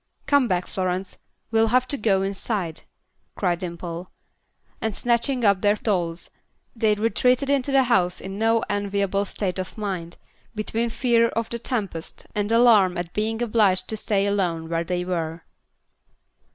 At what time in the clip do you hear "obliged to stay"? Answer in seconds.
13.43-14.25